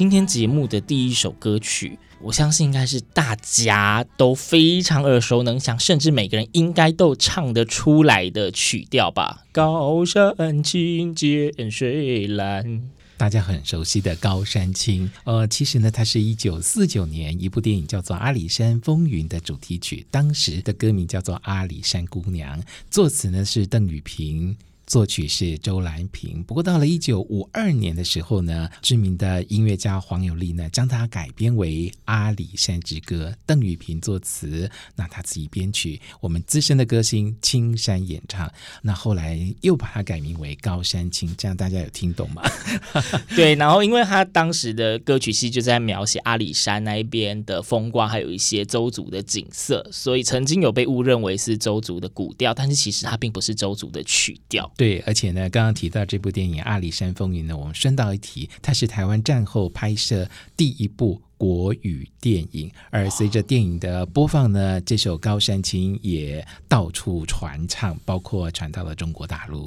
[0.00, 9.44] 今天节目的第一首歌曲，我相信应该是大家都非常耳熟能详，甚至每个人应该都唱得出来的曲调吧。
[9.52, 12.88] 高山青，涧水蓝。
[13.18, 22.58] 大家很熟悉的《高山青》，呃，其实呢，它是一九四九年一部电影叫做《阿里山风云》的主题曲，当时的歌名叫做《阿里山姑娘》，
[22.90, 24.56] 作词呢是邓雨萍。
[24.90, 38.52] 作曲是周兰萍，不过到了一九五二年的时候呢，知名的音乐家黄有利呢将它改编为《阿里山之歌》，邓雨萍作词，那他自己编曲，我们资深的歌星青山演唱。
[38.82, 42.42] 那后来又把它改名为《高山青》，这样大家有听懂吗？
[43.36, 54.68] 对，然后因为他当时的歌曲系就在描写阿里山那一边的风光，还有一些邹族的景色，所以曾经有被误认为是邹族的古调，但是其实它并不是邹族的曲调。
[54.80, 69.66] 对，而且呢，刚刚提到这部电影《阿里山风云》呢，我们顺道一提，它是台湾战后拍摄第一部国语电影，而随着电影的播放呢，这首《高山青》也到处传唱，包括传到了中国大陆。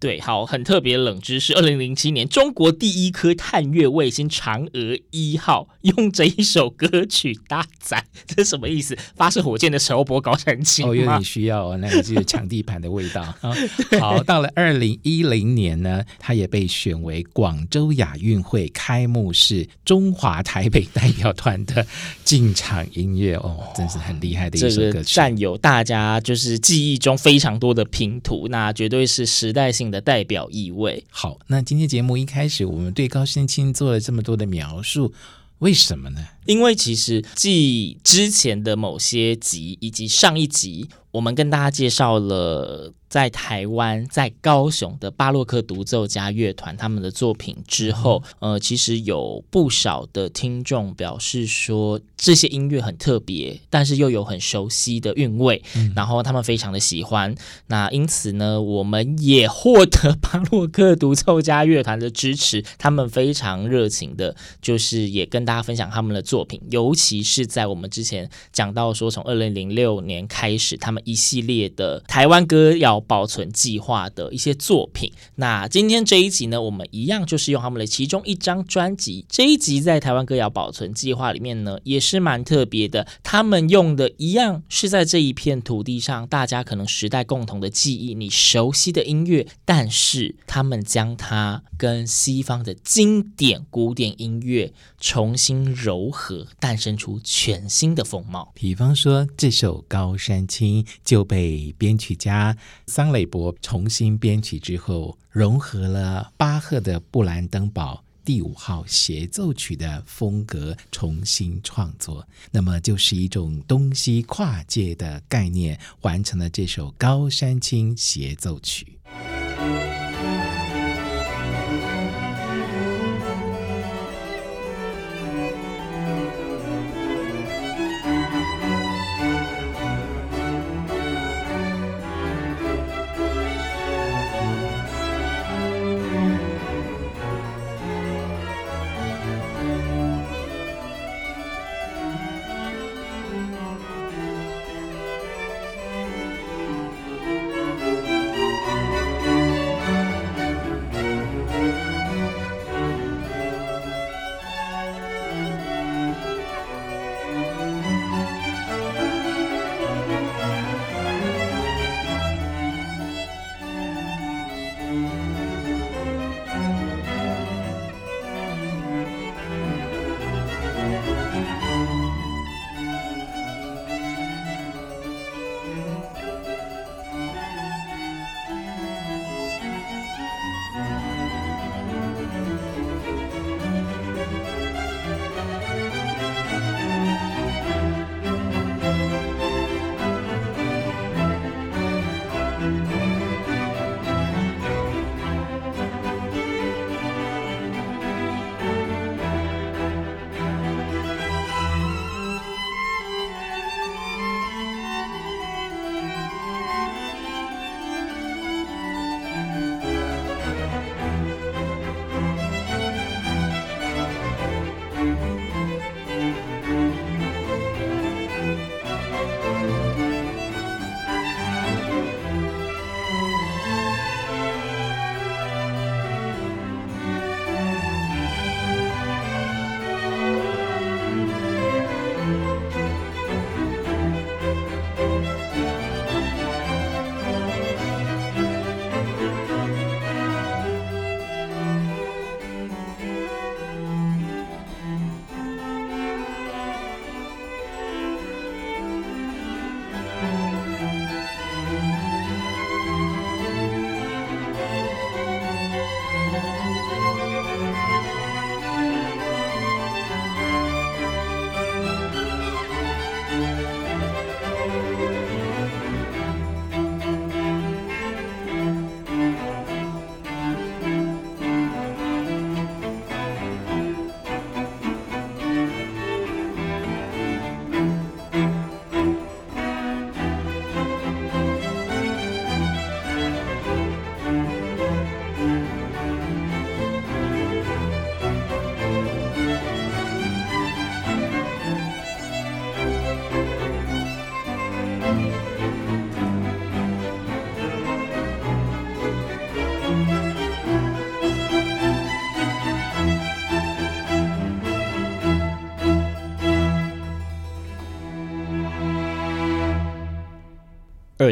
[0.00, 1.54] 对，好，很特别冷知识。
[1.54, 8.98] 二零零七年，中国第一颗探月卫星嫦娥一号用这一首歌曲搭载，这是什么意思？
[9.14, 13.54] 发射火箭的时候播高山青哦，有点需要哦，那个就是抢地盘的味道啊。
[14.00, 21.86] 好，到了二零一零年呢，它也被选为广州亚运会开幕式中华台北代 表团的
[22.24, 31.04] 进场音乐哦，真是很厉害的一首歌曲，占有大家就是记忆中非常多的拼图，那绝对是时代性的代表意味。
[31.10, 35.12] 好，那今天节目一开始，我们对高山青做了这么多的描述，
[35.58, 36.20] 为什么呢？
[36.46, 55.62] 因为其实继之前的某些集以及上一集，我们跟大家介绍了在台湾在高雄的巴洛克独奏家乐团他们的作品之后，呃，其实有不少的听众表示说这些音乐很特别，但是又有很熟悉的韵味，
[55.94, 57.34] 然后他们非常的喜欢。
[57.66, 75.12] 那因此呢，我们也获得巴洛克独奏家乐团的支持，他们非常热情的，就是也跟大家分享他们的作品，尤其是在我们之前讲到说，从二零零六年开始，他们一系列的台湾歌谣保存计划的一些作品。
[75.34, 79.26] 那今天这一集呢，我们一样就是用他们的其中一张专辑。
[79.28, 83.06] 这一集在台湾歌谣保存计划里面呢，也是蛮特别的。
[83.22, 98.52] 他们用的一样是在这一片土地上，大家可能时代共同的记忆，你熟悉的音乐，但是他们将它跟西方的经典古典音乐重新糅合，和诞生出全新的风貌。
[98.54, 100.84] 比方说，这首《高山青》。
[101.04, 102.56] 就被编曲家
[102.86, 112.26] 桑磊伯重新编曲之后，融合了巴赫的《布兰登堡第五号协奏曲》的风格，重新创作。
[112.50, 118.98] 那么，就是一种东西跨界的概念，完成了这首《高山青协奏曲》。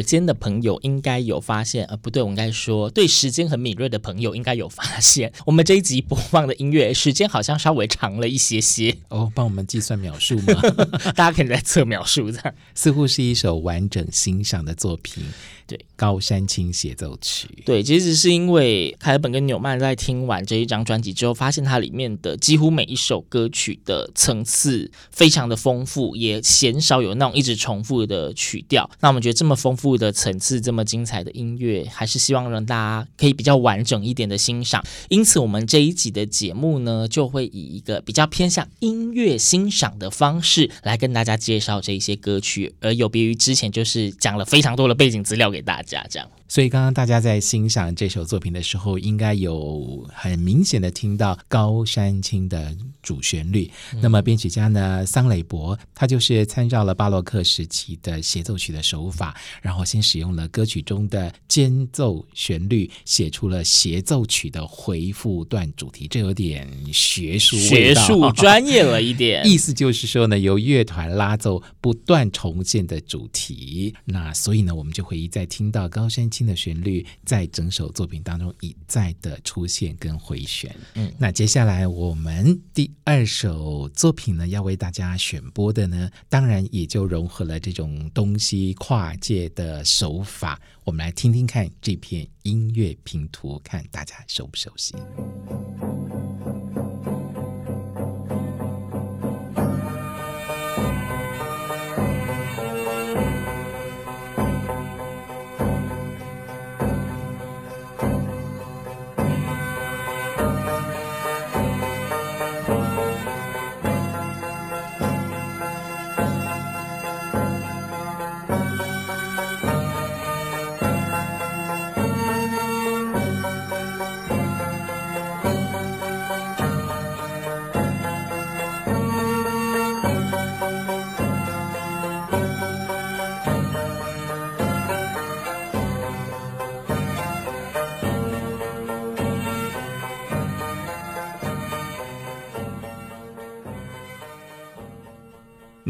[0.00, 9.30] 耳尖的朋友应该有发现，呃，不对，我应该说对时间很敏锐的朋友应该有发现，我们这一集播放的音乐 时间好像稍微长了一些些哦。
[9.34, 10.62] 帮我们计算秒数吗？
[11.14, 15.22] 大家可以在测秒数， 这样似乎是一首完整欣赏的作品。
[15.70, 17.48] 对，高山青协奏曲。
[17.64, 28.90] 对，其实是因为凯尔本跟纽曼在听完这一张专辑之后，发现它里面的几乎每一首歌曲的层次非常的丰富，也鲜少有那种一直重复的曲调。
[28.98, 34.84] 那我们觉得这么丰富的层次，这么精彩的音乐，还是希望让大家可以比较完整一点的欣赏。
[35.08, 45.59] 因此，我们这一集的节目呢，就会以一个比较偏向音乐欣赏的方式来跟大家介绍这一些歌曲，而有别于之前就是讲了非常多的背景资料给。
[45.60, 53.70] 大家这样，所以刚刚大家在欣赏这首作品的时候，应该有很明显的听到高山青的主旋律。
[53.92, 66.08] 嗯、那么编曲家呢，桑磊博，他就是参照了巴洛克时期的协奏曲的手法，然后先使用了歌曲中的间奏旋律，写出了协奏曲的回复段主题。
[66.08, 73.94] 这有点学术学术专业了一点， 意思就是说呢，由乐团拉奏不断重现的主题。
[74.04, 80.74] 那所以呢，我们就会一再听到高山青的旋律，在整首作品当中一再的出现跟回旋。
[80.94, 90.60] 嗯，那接下来我们第二首作品呢，要为大家选播的呢，当然也就融合了这种东西跨界的手法。
[90.84, 94.94] 我们来听听看这片音乐拼图，看大家熟不熟悉。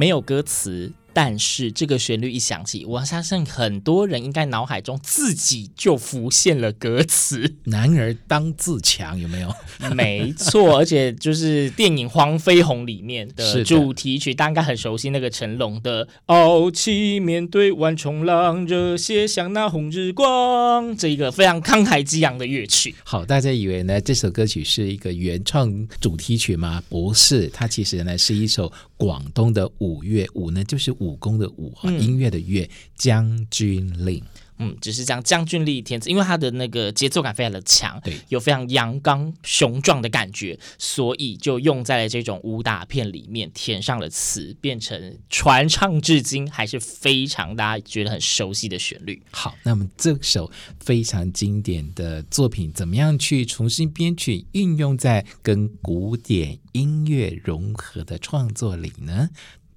[0.00, 0.94] 没有歌词。
[1.12, 7.56] 但是这个旋律一响起，我相信很多人应该脑海中自己就浮现了歌词。
[7.64, 9.52] 男儿当自强，有没有？
[9.92, 22.94] 没错，而且就是电影《黄飞鸿》里面的主题曲，大家应该很熟悉那个成龙的“傲气面对万重浪，热血像那红日光”这一个非常慷慨激昂的乐曲。
[23.02, 26.80] 好，大家以为呢这首歌曲是一个原创主题曲吗？
[26.88, 30.94] 不是，它其实呢是一首广东的五乐，舞呢就是。
[31.00, 34.22] 武功的武哈，音乐的乐，将军令。
[34.62, 49.22] 嗯，只是讲将军力填词，因为他的那个节奏感非常的强，对，有非常阳刚雄壮的感觉，所以就用在了这种武打片里面，填上了词，变成传唱至今还是非常大家觉得很熟悉的旋律。
[49.30, 59.30] 好，那么这首非常经典的作品，怎么样去重新编曲，运用在跟古典音乐融合的创作里呢？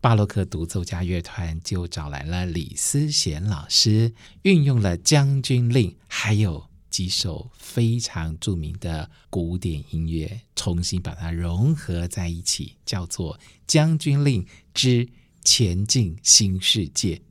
[0.04, 15.08] 巴洛克独奏家乐团就找来了李思贤老师，运用了《将军令》，还有几首非常著名的古典音乐，重新把它融合在一起，叫做《将军令之
[15.46, 17.22] 前进新世界》。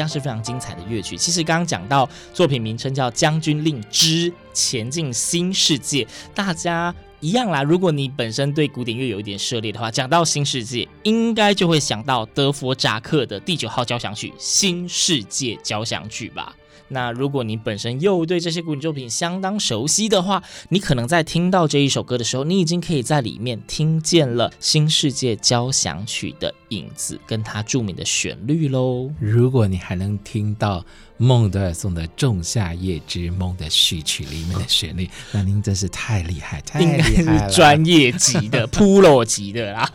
[0.00, 1.16] 样是非常精彩的乐曲。
[1.16, 6.04] 其实刚刚讲到作品名称叫《将军令之前进新世界》，
[6.34, 7.62] 大家一样啦。
[7.62, 16.56] 如果你本身对古典乐有一点涉猎的话，讲到新世界，应该就会想到德弗札克的第九号交响曲《新世界交响曲》吧。
[16.92, 29.10] 那如果你本身又对这些古典作品相当熟悉的话，你可能在听到这一首歌的时候，你已经可以在里面听见了《新世界交响曲》的影子，跟他著名的旋律喽。
[29.20, 30.84] 如果你还能听到。
[31.22, 39.86] 孟德尔颂的《仲夏夜之梦》的序曲里面的旋律，那您真是太厉害，太厉害了，是专业级的、 Pro 级的啦。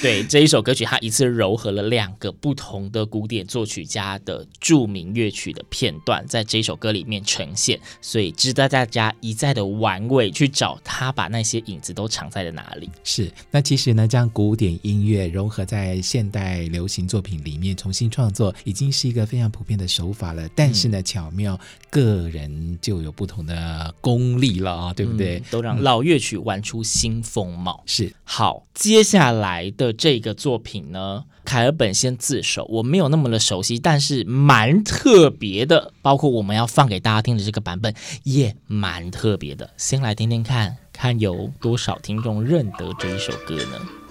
[0.00, 12.88] 对，这一首歌曲，它一次糅合了两个不同的古典作曲家的著名乐曲的片段，在这一首歌里面呈现，所以值得大家一再的玩味，去找他把那些影子都藏在了哪里。
[13.04, 20.34] 是，那其实呢，将古典音乐融合在现代流行作品里面重新创作，已经是一个非常普遍的手法。
[20.34, 25.38] 了，但是呢，嗯、巧妙个人就有不同的功力了啊，对不对？
[25.38, 27.82] 嗯、都让老乐曲玩出新风貌。
[27.86, 35.94] 是，好，接下来的这个作品呢，凯尔本先自首，我没有那么的熟悉，但是蛮特别的。
[36.02, 39.70] 包括我们要放给大家听的这个版本也蛮特别的。
[39.78, 44.01] 先来听听看，看有多少听众认得这一首歌呢？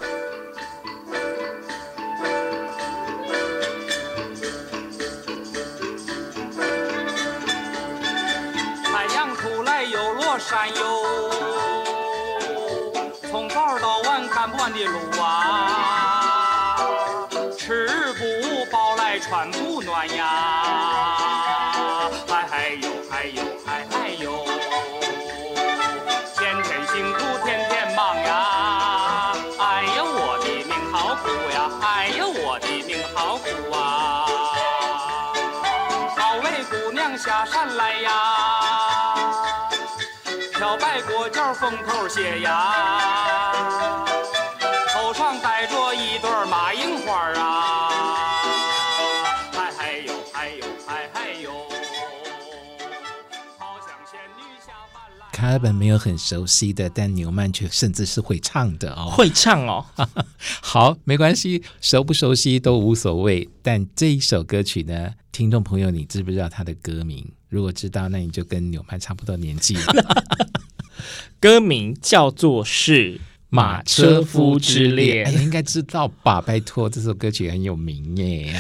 [10.40, 11.30] 山哟，
[13.30, 16.78] 从早到晚看不完的路啊，
[17.58, 20.26] 吃不饱来穿不暖呀，
[22.30, 24.46] 哎嗨哟嗨哟哎嗨哟，
[26.38, 33.46] 天天辛苦天天忙呀，哎呀我的命好苦呀，哎呀我的命好苦
[33.76, 34.26] 啊，
[36.18, 38.31] 好位姑娘下山来呀。
[41.52, 44.06] 白果角凤头鞋呀，
[44.94, 47.90] 头上戴着一对马缨花啊，
[49.52, 51.52] 嗨嗨哟嗨哟嗨嗨哟，
[53.58, 55.26] 好像仙女下凡来。
[55.34, 59.86] 凯本没有很熟悉的，但纽曼却甚至是会唱的哦，会唱哦。
[60.62, 63.50] 好，没关系，熟不熟悉都无所谓。
[63.62, 67.30] 但这一首歌曲呢，听众朋友，你知不知道它的歌名？
[67.50, 70.24] 如果知道，那你就跟纽曼差不多年纪了。
[71.42, 73.16] 歌名叫做是
[73.50, 76.40] 《马车夫之恋》，哎，应该知道吧？
[76.40, 78.56] 拜托，这首歌曲很有名耶。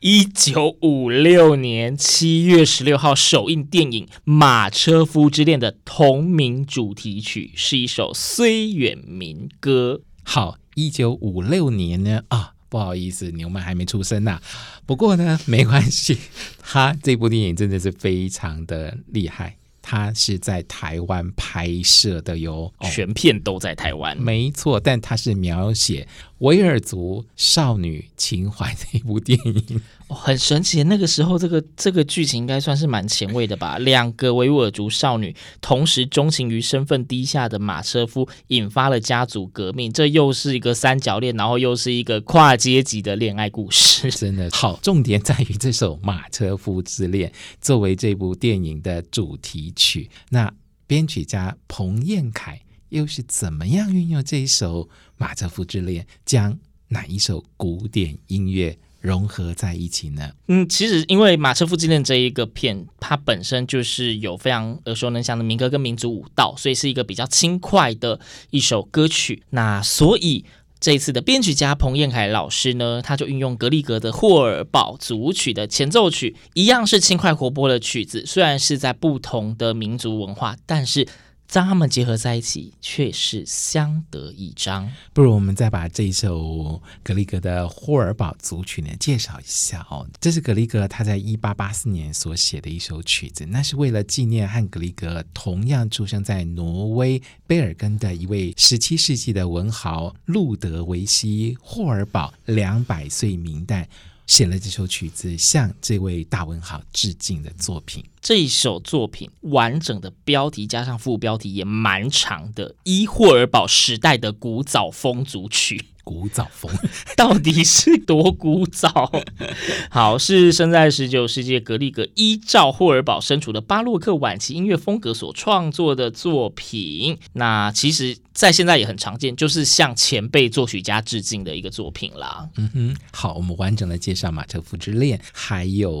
[0.00, 10.00] 一九五六年七月十六号首映电影《马车夫之恋》的同名主题曲，是一首虽远民歌。
[10.22, 12.22] 好，一九五六年呢？
[12.28, 12.54] 啊。
[12.70, 14.42] 不好意思，牛曼还没出生呐、啊。
[14.86, 16.16] 不过呢，没关系，
[16.64, 19.56] 他这部电影真的是非常的厉害。
[19.88, 24.80] 他是在台湾拍摄的哟，全片都在台湾，没错。
[24.80, 26.04] 但他是描写
[26.38, 29.80] 维吾尔族少女情怀的一部电影。
[30.08, 33.78] 哦，很神奇，那个时候这个这个剧情应该算是蛮前卫的吧？
[33.78, 39.92] 两个维吾尔族少女同时钟情于身份低下的马车夫，引发了家族革命。
[39.92, 44.78] 这又是一个三角恋，然后又是一个跨阶级的恋爱故事，真的 好。
[44.80, 47.28] 重点在于这首《马车夫之恋》
[47.60, 50.52] 作为这部电影的主题曲，那
[50.86, 54.84] 编曲家彭彦凯又是怎么样运用这一首
[55.16, 60.30] 《马车夫之恋》，将哪一首古典音乐融合在一起呢？
[60.48, 68.20] 嗯，其实因为《马车夫之恋》这一个片，它本身就是有非常耳熟能详的民歌跟民族舞蹈，所以是一个比较轻快的
[68.50, 69.42] 一首歌曲。
[69.50, 70.44] 那所以
[70.78, 81.06] 这一次的编曲家彭彦凯老师呢，他就运用格里格的霍尔堡组曲的前奏曲，一样是轻快活泼的曲子，虽然是在不同的民族文化，但是。
[81.48, 84.90] 将他们结合在一起，却是相得益彰。
[85.12, 90.06] 不如我们再把这一首格里格的霍尔堡组曲呢介绍一下哦。
[90.20, 103.88] 这是格里格他在一八八四年所写的一首曲子，那是为了纪念和格里格同样出生在挪威卑尔根的一位十七世纪的文豪路德维希·霍尔堡两百岁冥诞。
[104.26, 108.04] 写了这首曲子，向这位大文豪致敬的作品。
[108.20, 115.86] 这一首作品完整的标题加上副标题也蛮长的，伊霍尔堡时代的古早风组曲。
[116.06, 116.70] 古早风，
[117.18, 119.10] 到底是多古早？
[119.90, 127.18] 好，是生在十九世纪格里格依照霍尔堡身处的巴洛克晚期音乐风格所创作的作品。
[127.32, 132.48] 那其实，在现在也很常见，就是向前辈作曲家致敬的一个作品啦。
[132.56, 135.92] 嗯哼，好，我们完整的介绍马车夫之恋，还有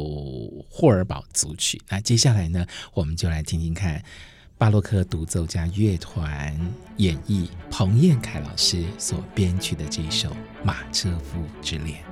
[0.70, 1.82] 霍尔堡组曲。
[1.88, 2.64] 那接下来呢，
[2.94, 4.04] 我们就来听听看。
[4.58, 6.58] 巴洛克独奏家乐团
[6.96, 10.30] 演绎彭燕凯老师所编曲的这首
[10.64, 12.02] 《马车夫之恋》。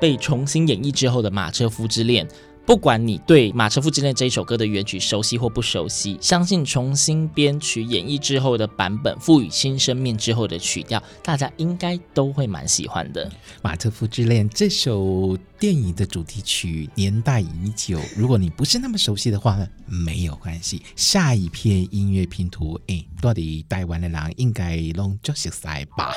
[0.00, 2.26] 被重新演绎之后的《马车夫之恋》，
[2.64, 13.26] 不管你对《马车夫之恋》这一首歌的原曲熟悉或不熟悉，相信重新编曲演绎之后的版本，赋予新生命之后的曲调，大家应该都会蛮喜欢的。
[13.62, 20.82] 《马车夫之恋》这首电影的主题曲年代已久，如果你不是那么熟悉的话，没有关系。
[20.94, 25.62] 下一片音乐拼图，哎，到底台湾的人应该拢就熟悉
[25.96, 26.12] 吧。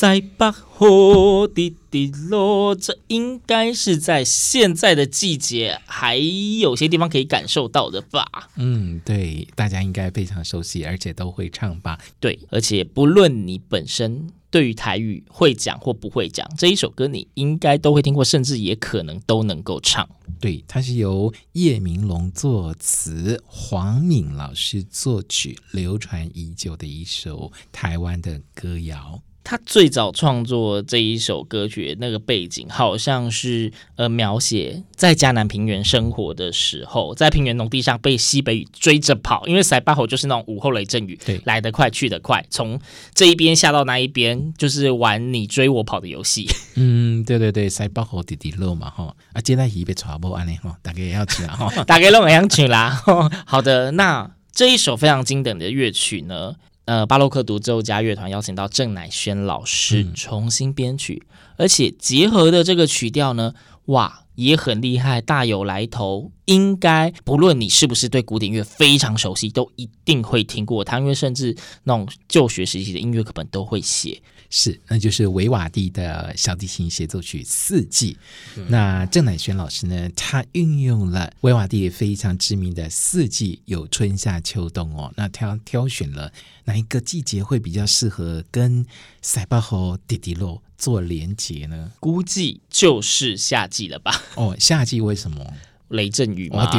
[0.00, 8.48] 塞北河滴滴落，这应该是在现在的季节，还有些地方可以感受到的吧？
[8.56, 12.00] 嗯，对，大家应该非常熟悉，而且都会唱吧？
[12.18, 20.08] 对，而且不论你本身对于台语会讲或不会讲，这一首歌你应该都会听过，甚至也可能都能够唱。
[20.40, 29.20] 对，它是由叶明龙作词，黄敏老师作曲，流传已久的一首台湾的歌谣。
[29.50, 42.80] 他最早创作这一首歌曲，那个背景好像是呃描写在嘉南平原生活的时候，在平原农地上被西北雨追着跑，因为塞巴吼就是那种午后雷阵雨，对，来得快去得快，从
[43.12, 46.46] 这一边下到那一边，就是玩你追我跑的游戏。
[46.76, 53.02] 嗯，对对对，塞巴吼滴滴落嘛哈，啊，接下来一被传播安尼哈，大家要听啊哈， 大家都很想听啦。
[53.44, 56.54] 好的，那这一首非常经典的乐曲呢？
[56.90, 66.32] 呃，巴洛克独奏家乐团邀请到郑乃轩老师重新编曲，嗯、而且结合的这个曲调呢，哇，也很厉害，大有来头。
[66.46, 74.20] 应该不论你是不是对古典乐非常熟悉，都一定会听过它，因为甚至那种就学时期的音乐课本都会写。
[74.52, 78.14] 是，那就是维瓦蒂的小提琴协奏曲《四季》。
[78.56, 78.66] 嗯。
[78.68, 85.12] 那郑乃轩老师呢，他运用了维瓦蒂非常知名的四季，有春夏秋冬哦。
[85.16, 86.32] 那挑挑选了
[86.64, 88.84] 哪一个季节会比较适合跟
[89.22, 91.92] 塞巴侯迪迪洛做连结呢？
[92.00, 94.20] 估计就是夏季了吧？
[94.34, 95.46] 哦，夏季为什么？
[95.90, 96.70] 雷阵雨嘛，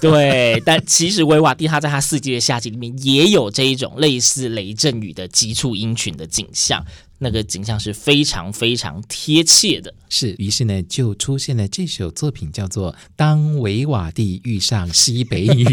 [0.00, 6.86] 对，但其实维瓦蒂他在他四季的夏季里面也有这一种类似雷阵雨的急促音群的景象。
[7.22, 10.34] 那个景象是非常非常贴切的，是。
[10.38, 15.64] 于是呢，就出现了这首作品，叫做《当维瓦蒂遇上西北雨》，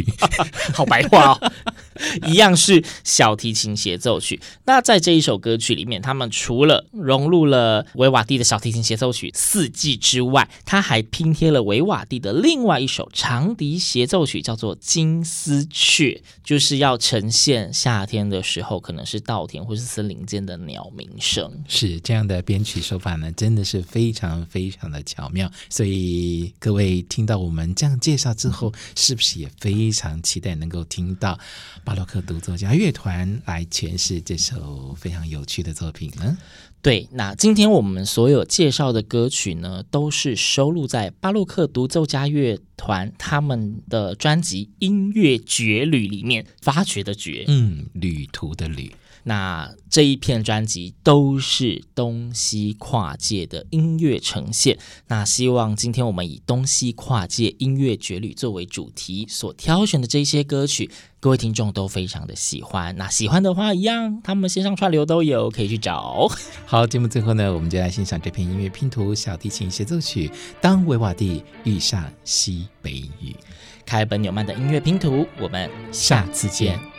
[0.74, 1.52] 好白话哦。
[2.28, 4.40] 一样是小提琴协奏曲。
[4.66, 21.39] 那在这一首歌曲里面，他们除了融入了维瓦蒂的小提琴协奏曲《四季》之外，他还拼贴了维瓦蒂的另外一首长笛协奏曲，叫做《金丝雀》，就是要呈现夏天的时候，可能是稻田或是森林间的鸟鸣声。
[21.68, 25.52] 是这样的编曲手法呢，真的是非常非常的巧妙。
[25.70, 31.40] 所以各位听到我们这样介绍之后，是不是也非常期待能够听到
[31.84, 36.38] 巴洛克独奏家乐团来诠释这首非常有趣的作品呢？
[36.82, 48.96] 对，那今天我们所有介绍的歌曲呢，都是收录在巴洛克独奏家乐团他们的专辑《音乐绝旅》里面发掘的绝，嗯，旅途的旅。
[49.30, 54.76] 那这一片专辑都是东西跨界的音乐呈现。
[55.08, 60.90] 那希望今天我们以东西跨界音乐绝旅作为主题所挑选的这些歌曲，
[61.20, 62.98] 各位听众都非常的喜欢。
[62.98, 66.28] 那喜欢的话，一样他们线上串流都有可以去找。
[66.66, 70.28] 好，节目最后呢，我们就来欣赏这篇音乐拼图小提琴协奏曲
[70.60, 73.30] 《当维瓦蒂遇上西北雨》。
[73.86, 76.99] 开本纽曼的音乐拼图，我们下次见。